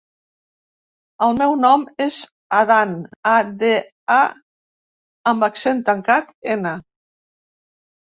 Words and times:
El 1.25 1.37
meu 1.41 1.53
nom 1.65 1.83
és 2.07 2.17
Adán: 2.61 2.97
a, 3.35 3.35
de, 3.61 3.71
a 4.17 4.19
amb 5.37 5.49
accent 5.53 5.89
tancat, 5.95 6.37
ena. 6.59 6.77